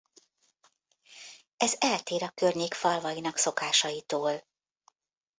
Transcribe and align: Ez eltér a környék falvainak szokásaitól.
Ez 1.57 1.75
eltér 1.79 2.23
a 2.23 2.29
környék 2.29 2.73
falvainak 2.73 3.37
szokásaitól. 3.37 4.43